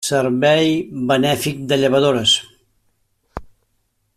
[0.09, 0.69] Servei
[1.09, 2.33] benèfic de llevadores.